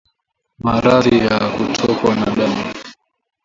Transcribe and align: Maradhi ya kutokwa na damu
Maradhi 0.59 1.17
ya 1.17 1.39
kutokwa 1.49 2.15
na 2.15 2.25
damu 2.25 2.73